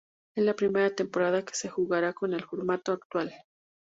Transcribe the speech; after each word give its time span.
Es 0.35 0.43
la 0.43 0.55
primera 0.55 0.95
temporada 0.95 1.45
que 1.45 1.53
se 1.53 1.69
jugará 1.69 2.13
con 2.13 2.33
el 2.33 2.41
formato 2.43 2.91
actual. 2.91 3.31